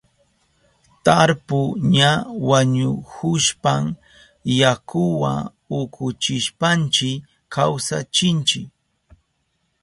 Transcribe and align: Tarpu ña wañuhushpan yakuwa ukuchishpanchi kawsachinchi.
Tarpu 1.05 1.59
ña 1.93 2.11
wañuhushpan 2.49 3.85
yakuwa 4.59 5.33
ukuchishpanchi 5.79 7.11
kawsachinchi. 7.53 8.61